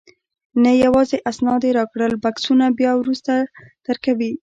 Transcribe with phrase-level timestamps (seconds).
[0.63, 3.33] نه، یوازې اسناد یې راکړل، بکسونه بیا وروسته
[3.85, 4.31] درکوي.